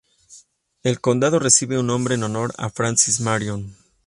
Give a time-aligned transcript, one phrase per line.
[0.81, 3.77] El condado recibe su nombre en honor a Francis Marion.